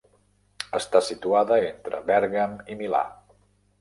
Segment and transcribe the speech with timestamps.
[0.77, 3.03] Està situada entre Bèrgam i Milà.